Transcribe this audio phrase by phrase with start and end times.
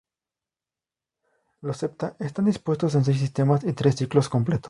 [1.61, 4.59] Los "septa" están dispuestos en seis sistemas y tres ciclos completos.